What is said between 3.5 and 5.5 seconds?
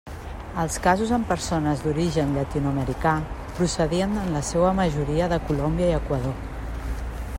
procedien en la seua majoria de